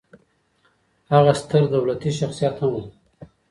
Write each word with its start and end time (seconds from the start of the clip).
هغه 1.13 1.33
ستر 1.41 1.63
دولتي 1.73 2.11
شخصیت 2.19 2.55
هم 2.61 2.71
و 2.75 2.81